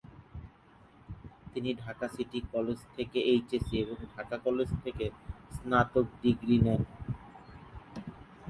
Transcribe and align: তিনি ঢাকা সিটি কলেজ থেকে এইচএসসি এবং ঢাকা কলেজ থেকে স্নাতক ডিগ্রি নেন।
তিনি 1.53 1.69
ঢাকা 1.83 2.05
সিটি 2.15 2.39
কলেজ 2.53 2.79
থেকে 2.95 3.17
এইচএসসি 3.31 3.75
এবং 3.83 3.97
ঢাকা 4.13 4.35
কলেজ 4.45 4.69
থেকে 4.83 5.05
স্নাতক 5.55 6.05
ডিগ্রি 6.21 6.57
নেন। 6.65 6.81